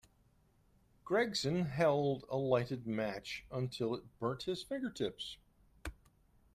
Gregson 1.05 1.65
held 1.65 2.25
a 2.27 2.35
lighted 2.35 2.87
match 2.87 3.45
until 3.51 3.93
it 3.93 4.17
burnt 4.19 4.41
his 4.41 4.63
fingertips. 4.63 5.37